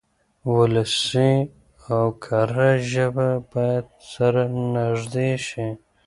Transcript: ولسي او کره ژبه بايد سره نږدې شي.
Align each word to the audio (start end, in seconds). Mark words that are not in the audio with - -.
ولسي 0.55 1.33
او 1.93 2.05
کره 2.23 2.71
ژبه 2.91 3.29
بايد 3.51 3.87
سره 4.13 4.41
نږدې 4.75 5.31
شي. 5.47 5.67